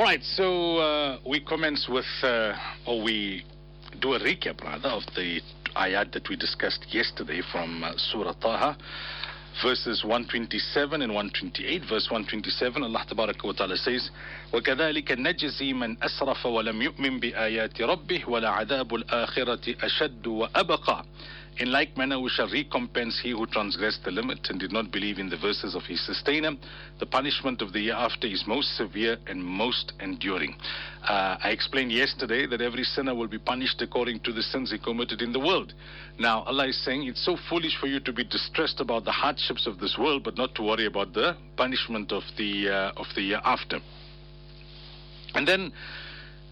All 0.00 0.05
right, 0.05 0.23
so 0.23 0.77
uh, 0.77 1.19
we 1.27 1.41
commence 1.41 1.89
with, 1.89 2.05
uh, 2.23 2.55
or 2.87 3.03
we 3.03 3.43
do 3.99 4.13
a 4.13 4.19
recap 4.21 4.63
rather 4.63 4.87
of 4.87 5.03
the 5.17 5.41
ayat 5.75 6.13
that 6.13 6.29
we 6.29 6.37
discussed 6.37 6.85
yesterday 6.87 7.41
from 7.51 7.83
uh, 7.83 7.91
Surah 7.97 8.31
Taha, 8.31 8.77
verses 9.61 10.05
127 10.05 11.01
and 11.01 11.13
128. 11.13 11.81
Verse 11.89 12.07
127, 12.09 12.83
Allah 12.83 13.05
Tabaraka 13.05 13.43
wa 13.43 13.51
Ta'ala 13.51 13.75
says, 13.75 14.09
وَكَذَلِكَ 14.53 15.11
نَجْزِي 15.11 15.73
مَنْ 15.73 15.97
أَسْرَفَ 15.97 16.45
وَلَمْ 16.45 16.81
يُؤْمِنْ 16.81 17.19
بِآيَاتِ 17.19 17.81
رَبِّهِ 17.81 18.29
وَلَعَذَابُ 18.29 18.95
الْآخِرَةِ 18.95 19.75
أَشَدُّ 19.83 20.25
وَأَبَقَى 20.25 21.05
in 21.57 21.71
like 21.71 21.97
manner, 21.97 22.19
we 22.19 22.29
shall 22.29 22.49
recompense 22.49 23.19
he 23.21 23.31
who 23.31 23.45
transgressed 23.45 24.03
the 24.03 24.11
limit 24.11 24.39
and 24.49 24.59
did 24.59 24.71
not 24.71 24.91
believe 24.91 25.19
in 25.19 25.29
the 25.29 25.37
verses 25.37 25.75
of 25.75 25.83
his 25.83 26.03
sustainer. 26.05 26.51
The 26.99 27.05
punishment 27.05 27.61
of 27.61 27.73
the 27.73 27.85
hereafter 27.85 28.27
is 28.27 28.45
most 28.47 28.77
severe 28.77 29.17
and 29.27 29.43
most 29.43 29.91
enduring. 29.99 30.55
Uh, 31.03 31.37
I 31.43 31.49
explained 31.49 31.91
yesterday 31.91 32.47
that 32.47 32.61
every 32.61 32.83
sinner 32.83 33.13
will 33.13 33.27
be 33.27 33.37
punished 33.37 33.81
according 33.81 34.21
to 34.21 34.31
the 34.31 34.41
sins 34.41 34.71
he 34.71 34.79
committed 34.79 35.21
in 35.21 35.33
the 35.33 35.39
world. 35.39 35.73
Now, 36.17 36.43
Allah 36.43 36.67
is 36.67 36.83
saying 36.83 37.07
it's 37.07 37.25
so 37.25 37.37
foolish 37.49 37.77
for 37.79 37.87
you 37.87 37.99
to 37.99 38.13
be 38.13 38.23
distressed 38.23 38.79
about 38.79 39.03
the 39.03 39.11
hardships 39.11 39.67
of 39.67 39.79
this 39.79 39.97
world, 39.99 40.23
but 40.23 40.37
not 40.37 40.55
to 40.55 40.63
worry 40.63 40.85
about 40.85 41.13
the 41.13 41.35
punishment 41.57 42.11
of 42.11 42.23
the 42.37 42.69
uh, 42.69 42.91
of 42.99 43.07
the 43.15 43.29
hereafter. 43.29 43.79
And 45.35 45.47
then 45.47 45.71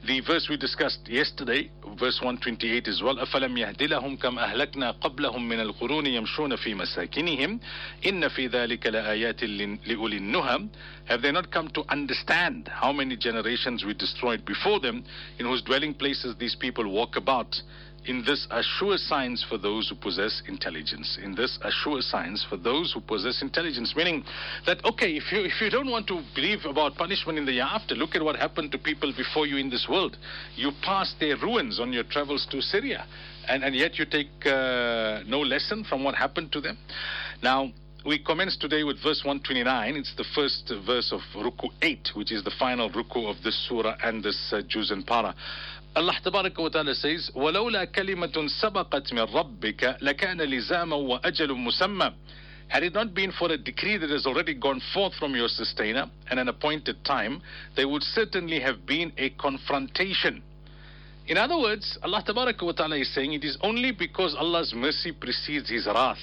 the 0.06 0.20
verse 0.20 0.48
we 0.50 0.58
discussed 0.58 1.08
yesterday, 1.08 1.70
verse 1.98 2.20
128 2.20 2.88
as 2.88 3.02
well, 3.02 3.16
أَفَلَمْ 3.16 3.56
يَهْدِ 3.56 3.82
لَهُمْ 3.88 4.18
كَمْ 4.20 4.38
أَهْلَكْنَا 4.38 5.00
قَبْلَهُمْ 5.00 5.48
مِنَ 5.48 5.60
الْقُرُونِ 5.60 6.06
يَمْشُونَ 6.06 6.56
فِي 6.56 6.74
مَسَاكِنِهِمْ 6.74 7.60
إِنَّ 8.06 8.28
فِي 8.28 8.48
ذَلِكَ 8.48 8.86
لَآيَاتٍ 8.86 9.44
لِأُولِي 9.86 10.18
النُّهَى 10.18 10.68
Have 11.06 11.22
they 11.22 11.32
not 11.32 11.50
come 11.50 11.68
to 11.68 11.84
understand 11.88 12.68
how 12.68 12.92
many 12.92 13.16
generations 13.16 13.82
we 13.84 13.94
destroyed 13.94 14.44
before 14.44 14.78
them, 14.78 15.04
in 15.38 15.46
whose 15.46 15.62
dwelling 15.62 15.94
places 15.94 16.36
these 16.38 16.54
people 16.54 16.86
walk 16.86 17.16
about? 17.16 17.56
in 18.05 18.23
this 18.25 18.47
are 18.49 18.63
sure 18.63 18.97
signs 18.97 19.45
for 19.47 19.57
those 19.57 19.89
who 19.89 19.95
possess 19.95 20.41
intelligence. 20.47 21.17
In 21.21 21.35
this 21.35 21.59
are 21.63 21.71
sure 21.71 22.01
signs 22.01 22.45
for 22.49 22.57
those 22.57 22.93
who 22.93 23.01
possess 23.01 23.41
intelligence. 23.41 23.93
Meaning 23.95 24.23
that, 24.65 24.83
okay, 24.85 25.15
if 25.15 25.31
you, 25.31 25.43
if 25.43 25.61
you 25.61 25.69
don't 25.69 25.89
want 25.89 26.07
to 26.07 26.21
believe 26.33 26.65
about 26.65 26.95
punishment 26.95 27.37
in 27.37 27.45
the 27.45 27.59
after, 27.59 27.95
look 27.95 28.15
at 28.15 28.23
what 28.23 28.35
happened 28.35 28.71
to 28.71 28.77
people 28.77 29.13
before 29.15 29.45
you 29.45 29.57
in 29.57 29.69
this 29.69 29.87
world. 29.89 30.17
You 30.55 30.71
passed 30.81 31.19
their 31.19 31.37
ruins 31.37 31.79
on 31.79 31.91
your 31.91 32.03
travels 32.03 32.47
to 32.51 32.61
Syria, 32.61 33.05
and, 33.47 33.63
and 33.63 33.75
yet 33.75 33.99
you 33.99 34.05
take 34.05 34.29
uh, 34.45 35.21
no 35.27 35.39
lesson 35.39 35.83
from 35.83 36.03
what 36.03 36.15
happened 36.15 36.51
to 36.53 36.61
them. 36.61 36.77
Now, 37.43 37.71
we 38.05 38.17
commence 38.17 38.55
today 38.55 38.83
with 38.83 38.95
verse 39.03 39.23
129. 39.25 39.97
It's 39.97 40.15
the 40.15 40.23
first 40.33 40.71
verse 40.85 41.11
of 41.11 41.19
Ruku 41.35 41.67
8, 41.81 42.11
which 42.15 42.31
is 42.31 42.43
the 42.43 42.51
final 42.57 42.89
Ruku 42.89 43.29
of 43.29 43.43
this 43.43 43.67
surah 43.67 43.97
and 44.01 44.23
this 44.23 44.53
uh, 44.53 44.61
Juz 44.67 44.91
and 44.91 45.05
Para. 45.05 45.35
Allah 45.96 46.14
تبارك 46.24 46.58
وتعالى 46.58 46.94
says 46.94 47.30
ولولا 47.36 47.84
كلمة 47.84 48.46
سبقت 48.62 49.12
من 49.12 49.20
ربك 49.20 49.96
لكان 50.02 50.42
لزاما 50.42 50.96
وأجل 50.96 51.52
مسمى 51.52 52.12
Had 52.68 52.82
it 52.82 52.94
not 52.94 53.14
been 53.14 53.30
for 53.30 53.52
a 53.52 53.58
decree 53.58 53.98
that 53.98 54.10
has 54.10 54.26
already 54.26 54.54
gone 54.54 54.80
forth 54.94 55.14
from 55.14 55.36
your 55.36 55.48
sustainer 55.48 56.06
and 56.30 56.40
an 56.40 56.48
appointed 56.48 57.04
time, 57.04 57.42
there 57.76 57.86
would 57.86 58.02
certainly 58.02 58.58
have 58.58 58.86
been 58.86 59.12
a 59.18 59.28
confrontation. 59.30 60.42
In 61.26 61.36
other 61.36 61.58
words, 61.58 61.98
Allah 62.02 62.22
Tabaraka 62.26 62.62
wa 62.62 62.72
Ta'ala 62.72 62.96
is 62.96 63.14
saying 63.14 63.32
it 63.34 63.44
is 63.44 63.56
only 63.62 63.92
because 63.92 64.34
Allah's 64.34 64.74
mercy 64.74 65.12
precedes 65.12 65.70
His 65.70 65.86
wrath 65.86 66.18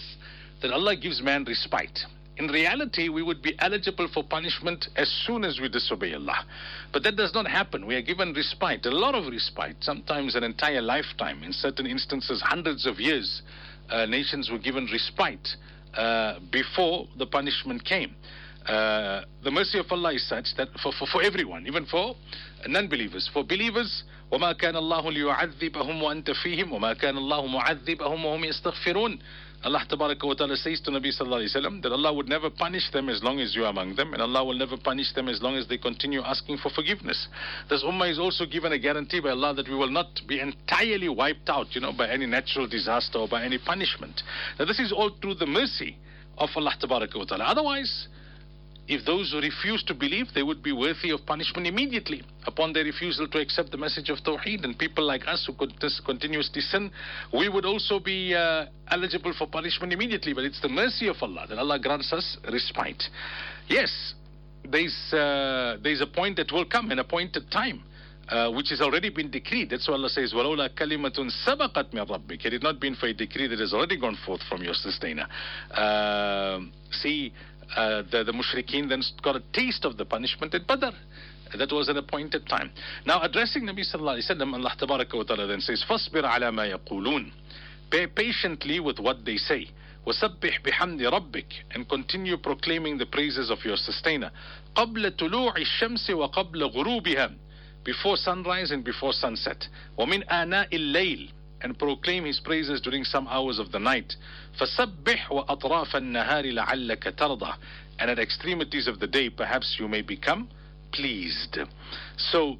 that 0.61 0.71
Allah 0.71 0.95
gives 0.95 1.21
man 1.21 1.43
respite. 1.43 1.99
In 2.37 2.47
reality, 2.47 3.09
we 3.09 3.21
would 3.21 3.41
be 3.41 3.55
eligible 3.59 4.07
for 4.11 4.23
punishment 4.23 4.87
as 4.95 5.09
soon 5.27 5.43
as 5.43 5.59
we 5.59 5.69
disobey 5.69 6.13
Allah. 6.13 6.45
But 6.91 7.03
that 7.03 7.15
does 7.15 7.33
not 7.33 7.45
happen. 7.45 7.85
We 7.85 7.95
are 7.95 8.01
given 8.01 8.33
respite, 8.33 8.85
a 8.85 8.91
lot 8.91 9.15
of 9.15 9.31
respite, 9.31 9.75
sometimes 9.81 10.35
an 10.35 10.43
entire 10.43 10.81
lifetime. 10.81 11.43
In 11.43 11.53
certain 11.53 11.85
instances, 11.85 12.41
hundreds 12.43 12.85
of 12.85 12.99
years, 12.99 13.41
uh, 13.89 14.05
nations 14.05 14.49
were 14.49 14.57
given 14.57 14.87
respite 14.91 15.47
uh, 15.93 16.39
before 16.51 17.07
the 17.17 17.25
punishment 17.25 17.83
came. 17.83 18.15
Uh, 18.65 19.21
the 19.43 19.51
mercy 19.51 19.79
of 19.79 19.85
Allah 19.91 20.13
is 20.13 20.27
such 20.27 20.55
that 20.57 20.69
for, 20.81 20.91
for, 20.97 21.07
for 21.07 21.21
everyone, 21.21 21.67
even 21.67 21.85
for 21.85 22.15
non-believers, 22.67 23.29
for 23.33 23.43
believers, 23.43 24.03
وما 24.31 24.51
كان 24.53 24.75
الله 24.75 25.11
ليعذبهم 25.11 26.03
وأنت 26.03 26.31
فيهم 26.31 26.73
وما 26.73 26.93
كان 26.93 27.17
الله 27.17 27.47
معذبهم 27.47 28.25
وهم 28.25 28.43
يستغفرون 28.43 29.19
Allah 29.64 29.84
ta'ala 29.88 30.56
says 30.56 30.80
to 30.82 30.90
Nabi 30.90 31.10
sallallahu 31.10 31.42
alayhi 31.42 31.56
wasallam 31.56 31.82
that 31.82 31.92
Allah 31.92 32.12
would 32.12 32.28
never 32.28 32.50
punish 32.50 32.90
them 32.92 33.08
as 33.08 33.22
long 33.22 33.40
as 33.40 33.54
you 33.56 33.64
are 33.64 33.70
among 33.70 33.96
them 33.96 34.12
and 34.12 34.22
Allah 34.22 34.44
will 34.44 34.54
never 34.54 34.76
punish 34.76 35.12
them 35.14 35.28
as 35.28 35.42
long 35.42 35.56
as 35.56 35.66
they 35.66 35.78
continue 35.78 36.20
asking 36.22 36.58
for 36.58 36.70
forgiveness. 36.70 37.26
This 37.68 37.82
ummah 37.82 38.10
is 38.10 38.18
also 38.18 38.46
given 38.46 38.72
a 38.72 38.78
guarantee 38.78 39.20
by 39.20 39.30
Allah 39.30 39.54
that 39.54 39.68
we 39.68 39.74
will 39.74 39.90
not 39.90 40.08
be 40.28 40.40
entirely 40.40 41.08
wiped 41.08 41.48
out, 41.48 41.74
you 41.74 41.80
know, 41.80 41.92
by 41.92 42.08
any 42.08 42.26
natural 42.26 42.66
disaster 42.68 43.18
or 43.18 43.28
by 43.28 43.42
any 43.42 43.58
punishment. 43.58 44.22
Now 44.58 44.66
this 44.66 44.78
is 44.78 44.92
all 44.92 45.10
through 45.20 45.34
the 45.34 45.46
mercy 45.46 45.96
of 46.38 46.50
Allah 46.54 46.74
ta'ala. 46.78 47.44
Otherwise, 47.44 48.08
if 48.91 49.05
those 49.05 49.31
who 49.31 49.39
refuse 49.39 49.83
to 49.83 49.93
believe, 49.93 50.27
they 50.35 50.43
would 50.43 50.61
be 50.61 50.73
worthy 50.73 51.11
of 51.11 51.25
punishment 51.25 51.65
immediately 51.65 52.23
upon 52.45 52.73
their 52.73 52.83
refusal 52.83 53.25
to 53.27 53.39
accept 53.39 53.71
the 53.71 53.77
message 53.77 54.09
of 54.09 54.17
Tawheed. 54.17 54.65
And 54.65 54.77
people 54.77 55.05
like 55.05 55.21
us 55.27 55.47
who 55.47 55.53
continuously 56.05 56.61
sin, 56.61 56.91
we 57.33 57.47
would 57.47 57.63
also 57.63 57.99
be 57.99 58.35
uh, 58.35 58.65
eligible 58.89 59.33
for 59.37 59.47
punishment 59.47 59.93
immediately. 59.93 60.33
But 60.33 60.43
it's 60.43 60.61
the 60.61 60.67
mercy 60.67 61.07
of 61.07 61.15
Allah 61.21 61.45
that 61.47 61.57
Allah 61.57 61.79
grants 61.79 62.11
us 62.11 62.37
respite. 62.51 63.01
Yes, 63.69 64.13
there's, 64.69 65.13
uh, 65.13 65.77
there's 65.81 66.01
a 66.01 66.07
point 66.07 66.35
that 66.35 66.51
will 66.51 66.65
come, 66.65 66.91
an 66.91 66.99
appointed 66.99 67.49
time. 67.49 67.83
Uh, 68.29 68.49
which 68.49 68.69
has 68.69 68.79
already 68.79 69.09
been 69.09 69.29
decreed. 69.29 69.69
That's 69.69 69.85
why 69.89 69.95
Allah 69.95 70.07
says, 70.07 70.31
وَلَوْلَا 70.31 70.69
كَلِمَةٌ 70.77 71.29
سَبَقَتْ 71.45 71.91
مِنْ 71.91 72.07
رَبِّكَ 72.07 72.41
Had 72.41 72.53
it 72.53 72.63
not 72.63 72.79
been 72.79 72.95
for 72.95 73.07
a 73.07 73.13
decree 73.13 73.47
that 73.47 73.59
has 73.59 73.73
already 73.73 73.99
gone 73.99 74.17
forth 74.25 74.39
from 74.47 74.63
your 74.63 74.73
sustainer. 74.73 75.27
Uh, 75.69 76.61
see, 76.91 77.33
uh, 77.75 78.03
the, 78.11 78.23
the 78.23 78.31
mushrikeen 78.33 78.89
then 78.89 79.01
got 79.21 79.35
a 79.35 79.43
taste 79.53 79.85
of 79.85 79.97
the 79.97 80.05
punishment 80.05 80.53
at 80.53 80.67
Badr. 80.67 80.89
That 81.57 81.71
was 81.71 81.89
an 81.89 81.97
appointed 81.97 82.47
time. 82.47 82.71
Now, 83.05 83.21
addressing 83.21 83.63
Nabi 83.63 83.79
sallallahu 83.79 84.19
alayhi 84.19 84.39
wa 84.39 84.45
sallam, 84.45 84.53
Allah 84.53 84.75
tabaraka 84.79 85.15
wa 85.15 85.23
ta'ala 85.23 85.47
then 85.47 85.59
says, 85.59 85.83
فَاصْبِرْ 85.89 86.23
عَلَى 86.23 86.49
مَا 86.53 86.77
يَقُولُونَ 86.77 87.31
Pay 87.89 88.07
patiently 88.07 88.79
with 88.79 88.99
what 88.99 89.25
they 89.25 89.35
say. 89.35 89.67
وَسَبِّحْ 90.07 90.63
بِحَمْدِ 90.63 91.01
رَبِّكَ 91.01 91.45
And 91.75 91.87
continue 91.87 92.37
proclaiming 92.37 92.97
the 92.97 93.05
praises 93.05 93.51
of 93.51 93.59
your 93.65 93.77
sustainer. 93.77 94.31
قَبْلَ 94.75 95.11
طُلُوعِ 95.17 95.57
الشَّمْسِ 95.57 96.09
وَقَبْلَ 96.09 96.73
غُرُوبِهَا 96.73 97.35
Before 97.83 98.15
sunrise 98.15 98.71
and 98.71 98.83
before 98.83 99.11
sunset. 99.11 99.67
وَمِنْ 99.99 100.25
آنَاءِ 100.27 100.69
اللَّيْلِ 100.73 101.31
and 101.63 101.77
proclaim 101.77 102.25
his 102.25 102.39
praises 102.39 102.81
during 102.81 103.03
some 103.03 103.27
hours 103.27 103.59
of 103.59 103.71
the 103.71 103.79
night. 103.79 104.13
فَسَبِّحْ 104.59 105.29
وَأَطْرَافَ 105.29 105.95
النَّهَارِ 105.95 106.53
لَعَلَّكَ 106.53 107.15
تَرْضَى 107.17 107.53
And 107.99 108.09
at 108.09 108.19
extremities 108.19 108.87
of 108.87 108.99
the 108.99 109.07
day, 109.07 109.29
perhaps 109.29 109.77
you 109.79 109.87
may 109.87 110.01
become 110.01 110.49
pleased. 110.91 111.57
So, 112.17 112.57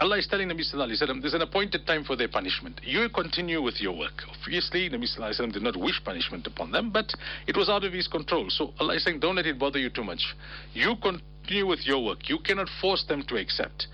Allah 0.00 0.18
is 0.18 0.26
telling 0.26 0.48
Nabi 0.48 0.60
Sallallahu 0.60 0.90
Alaihi 0.90 1.02
Wasallam, 1.02 1.20
there's 1.20 1.34
an 1.34 1.42
appointed 1.42 1.86
time 1.86 2.02
for 2.02 2.16
their 2.16 2.26
punishment. 2.28 2.80
You 2.82 3.08
continue 3.10 3.62
with 3.62 3.80
your 3.80 3.96
work. 3.96 4.22
Obviously, 4.40 4.90
Nabi 4.90 5.04
Sallallahu 5.04 5.30
Alaihi 5.30 5.40
Wasallam 5.40 5.52
did 5.52 5.62
not 5.62 5.76
wish 5.76 6.02
punishment 6.04 6.46
upon 6.48 6.72
them, 6.72 6.90
but 6.90 7.12
it 7.46 7.56
was 7.56 7.68
out 7.68 7.84
of 7.84 7.92
his 7.92 8.08
control. 8.08 8.46
So 8.50 8.74
Allah 8.80 8.96
is 8.96 9.04
saying, 9.04 9.20
don't 9.20 9.36
let 9.36 9.46
it 9.46 9.58
bother 9.58 9.78
you 9.78 9.90
too 9.90 10.02
much. 10.02 10.34
You 10.72 10.96
continue 11.00 11.66
with 11.66 11.86
your 11.86 12.04
work. 12.04 12.28
You 12.28 12.38
cannot 12.40 12.68
force 12.80 13.04
them 13.06 13.22
to 13.28 13.36
accept. 13.36 13.86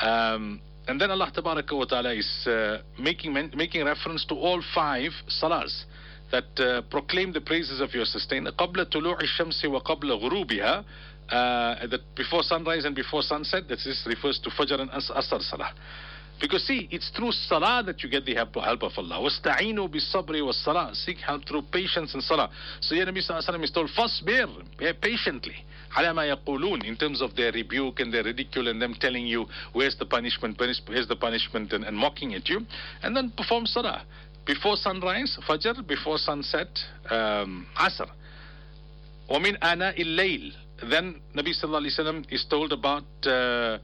Um, 0.00 0.60
and 0.88 1.00
then 1.00 1.10
Allah 1.10 1.32
wa 1.46 1.84
ta'ala 1.84 2.12
is 2.12 2.46
uh, 2.46 2.78
making, 2.98 3.32
making 3.32 3.84
reference 3.84 4.24
to 4.26 4.34
all 4.34 4.62
five 4.74 5.12
salahs 5.28 5.84
that 6.30 6.60
uh, 6.60 6.82
proclaim 6.90 7.32
the 7.32 7.40
praises 7.40 7.80
of 7.80 7.94
your 7.94 8.04
sustainer. 8.04 8.50
قبل 8.50 8.84
طلوع 8.84 9.20
الشمس 9.20 9.64
وقبل 9.64 10.12
غروبها 10.12 10.84
uh, 11.30 11.86
that 11.86 12.00
before 12.14 12.42
sunrise 12.42 12.84
and 12.84 12.94
before 12.94 13.22
sunset, 13.22 13.66
that 13.68 13.78
this 13.84 14.04
refers 14.06 14.38
to 14.40 14.50
Fajr 14.50 14.80
and 14.80 14.90
Asr 14.90 15.40
Salah. 15.40 15.72
Because 16.40 16.66
see, 16.66 16.88
it's 16.90 17.10
through 17.10 17.32
Salah 17.32 17.82
that 17.86 18.02
you 18.02 18.10
get 18.10 18.26
the 18.26 18.34
help, 18.34 18.54
help 18.56 18.82
of 18.82 18.92
Allah. 18.98 19.20
وَاسْتَعِينُوا 19.20 19.88
بِالصَّبْرِ 19.88 20.42
وَالصَّلَاةِ 20.42 20.94
Seek 20.96 21.18
help 21.18 21.46
through 21.48 21.62
patience 21.72 22.12
and 22.12 22.22
Salah. 22.22 22.50
So 22.80 22.94
here 22.94 23.06
Nabi 23.06 23.18
Sallallahu 23.18 23.48
Alaihi 23.48 23.54
Wasallam 23.54 23.64
is 23.64 23.70
told, 23.70 23.90
فَاصْبِرْ 23.96 25.00
Patiently. 25.00 25.64
على 25.96 26.12
ما 26.12 26.24
يقولون 26.36 26.84
in 26.84 26.96
terms 26.96 27.22
of 27.22 27.36
their 27.36 27.52
rebuke 27.52 28.00
and 28.00 28.12
their 28.12 28.24
ridicule 28.24 28.68
and 28.68 28.82
them 28.82 28.94
telling 28.98 29.26
you 29.26 29.46
where's 29.72 29.96
the 29.96 30.04
punishment, 30.04 30.58
where's 30.58 31.08
the 31.08 31.16
punishment 31.16 31.72
and, 31.72 31.84
and 31.84 31.96
mocking 31.96 32.34
at 32.34 32.48
you. 32.48 32.60
And 33.02 33.16
then 33.16 33.32
perform 33.36 33.66
Salah. 33.66 34.04
Before 34.44 34.76
sunrise, 34.76 35.38
Fajr, 35.48 35.86
before 35.86 36.18
sunset, 36.18 36.68
um, 37.10 37.66
Asr. 37.76 38.10
وَمِنْ 39.30 39.58
آنَاءِ 39.60 39.98
اللَّيْلِ 39.98 40.52
Then 40.90 41.20
Nabi 41.34 41.54
Sallallahu 41.54 41.86
Alaihi 41.86 41.98
Wasallam 41.98 42.32
is 42.32 42.44
told 42.50 42.72
about 42.72 43.04
uh, 43.24 43.78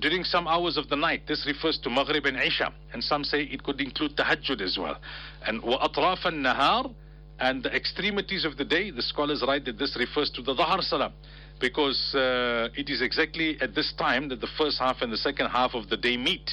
during 0.00 0.24
some 0.24 0.48
hours 0.48 0.76
of 0.76 0.88
the 0.88 0.96
night. 0.96 1.22
This 1.26 1.44
refers 1.46 1.78
to 1.78 1.90
Maghrib 1.90 2.26
and 2.26 2.36
Isha. 2.36 2.72
And 2.92 3.02
some 3.02 3.24
say 3.24 3.42
it 3.42 3.62
could 3.62 3.80
include 3.80 4.16
Tahajjud 4.16 4.60
as 4.60 4.76
well. 4.78 4.96
And 5.46 5.62
وَأَطْرَافَ 5.62 6.24
النَّهَارِ 6.26 6.94
and 7.40 7.64
the 7.64 7.74
extremities 7.74 8.44
of 8.44 8.56
the 8.56 8.64
day, 8.64 8.92
the 8.92 9.02
scholars 9.02 9.42
write 9.46 9.64
that 9.64 9.76
this 9.76 9.96
refers 9.98 10.30
to 10.30 10.42
the 10.42 10.54
Dhahar 10.54 10.80
Salah. 10.82 11.12
because 11.60 12.14
uh, 12.14 12.68
it 12.76 12.90
is 12.90 13.00
exactly 13.00 13.56
at 13.60 13.74
this 13.74 13.92
time 13.98 14.28
that 14.28 14.40
the 14.40 14.48
first 14.58 14.78
half 14.78 15.02
and 15.02 15.12
the 15.12 15.16
second 15.16 15.48
half 15.50 15.74
of 15.74 15.88
the 15.88 15.96
day 15.96 16.16
meet. 16.16 16.50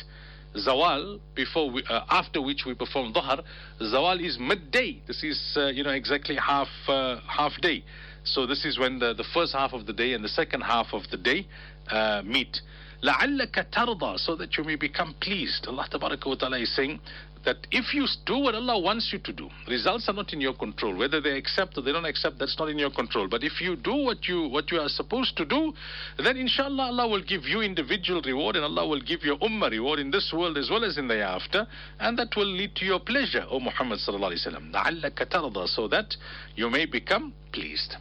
Zawal, 0.55 1.19
before 1.33 1.71
we, 1.71 1.83
uh, 1.89 2.01
after 2.09 2.41
which 2.41 2.63
we 2.65 2.73
perform 2.73 3.13
Dhuhr, 3.13 3.41
Zawal 3.81 4.21
is 4.21 4.38
midday. 4.38 5.01
This 5.07 5.23
is, 5.23 5.53
uh, 5.55 5.67
you 5.67 5.83
know, 5.83 5.91
exactly 5.91 6.35
half 6.35 6.67
uh, 6.89 7.19
half 7.25 7.53
day. 7.61 7.83
So 8.25 8.45
this 8.45 8.65
is 8.65 8.77
when 8.77 8.99
the, 8.99 9.13
the 9.13 9.25
first 9.33 9.53
half 9.53 9.73
of 9.73 9.85
the 9.85 9.93
day 9.93 10.13
and 10.13 10.23
the 10.23 10.29
second 10.29 10.61
half 10.61 10.88
of 10.93 11.03
the 11.11 11.17
day 11.17 11.47
uh, 11.89 12.21
meet. 12.23 12.61
لعلك 13.03 13.67
ترضى 13.71 14.17
so 14.19 14.35
that 14.35 14.57
you 14.57 14.63
may 14.63 14.75
become 14.75 15.15
pleased. 15.21 15.67
Allah 15.67 15.88
Tabaraka 15.91 16.27
wa 16.27 16.35
Ta'ala 16.35 16.59
is 16.59 16.75
saying 16.75 16.99
that 17.46 17.66
if 17.70 17.94
you 17.94 18.06
do 18.26 18.38
what 18.38 18.54
Allah 18.54 18.78
wants 18.78 19.10
you 19.12 19.19
to 19.20 19.32
do, 19.32 19.48
results 19.69 20.08
are 20.08 20.12
not 20.12 20.32
in 20.32 20.40
your 20.40 20.52
control. 20.52 20.96
Whether 20.96 21.20
they 21.20 21.38
accept 21.38 21.78
or 21.78 21.82
they 21.82 21.93
don't 21.93 22.04
accept, 22.04 22.38
that's 22.38 22.58
not 22.58 22.69
in 22.69 22.78
your 22.78 22.90
control. 22.90 23.28
But 23.28 23.44
if 23.44 23.60
you 23.60 23.76
do 23.76 23.94
what 23.94 24.28
you 24.28 24.48
what 24.48 24.70
you 24.70 24.81
are 24.81 24.88
supposed 24.88 25.37
to 25.38 25.44
do, 25.44 25.72
then 26.19 26.37
inshallah 26.37 26.87
Allah 26.87 27.08
will 27.08 27.22
give 27.22 27.44
you 27.44 27.62
individual 27.62 28.20
reward 28.20 28.56
and 28.56 28.64
Allah 28.64 28.87
will 28.87 29.00
give 29.00 29.22
your 29.22 29.38
ummah 29.38 29.70
reward 29.70 30.00
in 30.00 30.10
this 30.10 30.32
world 30.37 30.58
as 30.58 30.69
well 30.69 30.84
as 30.84 30.98
in 30.98 31.08
the 31.08 31.22
after, 31.22 31.66
and 32.00 32.19
that 32.19 32.34
will 32.37 32.52
lead 32.52 32.75
to 32.76 32.84
your 32.84 33.00
pleasure, 33.00 33.46
O 33.49 33.60
Muhammad 33.60 34.00
sallallahu 34.00 34.34
alaihi 34.34 34.72
wasallam. 34.72 35.69
So 35.69 35.88
that 35.88 36.16
you 36.56 36.69
may 36.69 36.87
become 36.87 37.32
pleased. 37.52 37.94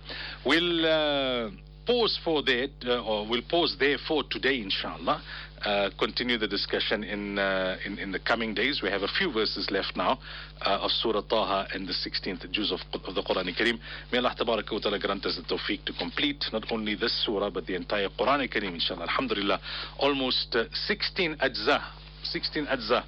We'll. 0.44 0.86
Uh, 0.86 1.52
pause 1.86 2.20
for 2.24 2.42
that, 2.44 2.72
uh, 2.86 3.04
or 3.04 3.28
we'll 3.28 3.42
pause 3.50 3.76
there 3.80 3.98
for 4.08 4.24
today, 4.30 4.62
inshallah. 4.62 5.22
Uh, 5.64 5.90
continue 5.98 6.38
the 6.38 6.48
discussion 6.48 7.04
in, 7.04 7.40
uh, 7.40 7.78
in 7.86 7.98
in 7.98 8.12
the 8.12 8.20
coming 8.20 8.54
days. 8.54 8.82
We 8.84 8.90
have 8.90 9.02
a 9.02 9.08
few 9.08 9.32
verses 9.32 9.72
left 9.72 9.96
now 9.96 10.20
uh, 10.62 10.84
of 10.84 10.92
Surah 10.92 11.22
Taha 11.22 11.70
and 11.74 11.88
the 11.88 11.94
16th 11.94 12.52
juz 12.52 12.72
of, 12.72 12.82
of 12.94 13.16
the 13.16 13.24
Quran. 13.24 13.80
May 14.12 14.18
Allah 14.20 14.36
Ta'ala 14.38 15.00
grant 15.00 15.26
us 15.26 15.38
the 15.38 15.56
tawfiq 15.56 15.86
to 15.86 15.94
complete 15.94 16.46
not 16.54 16.72
only 16.72 16.94
this 16.94 17.26
surah 17.26 17.50
but 17.50 17.66
the 17.66 17.76
entire 17.76 18.10
Quran 18.10 18.48
inshallah. 18.64 19.04
Alhamdulillah, 19.04 19.60
almost 19.98 20.56
uh, 20.56 20.66
16 20.72 21.38
ajza, 21.38 21.82
16 22.24 22.68
ajza. 22.68 23.04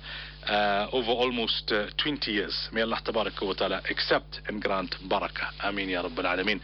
Uh, 0.47 0.87
over 0.93 1.11
almost 1.11 1.69
uh, 1.73 1.87
20 2.01 2.31
years. 2.31 2.69
May 2.71 2.81
Allah 2.81 3.01
Ta'ala 3.03 3.81
accept 3.91 4.39
and 4.47 4.63
grant 4.63 4.95
barakah. 5.09 5.51
Ameen 5.61 5.89
Ya 5.89 6.01
Rabbil 6.01 6.23
Alameen. 6.23 6.61